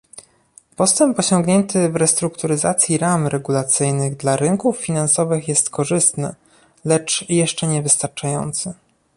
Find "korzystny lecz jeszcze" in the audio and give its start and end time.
5.69-7.67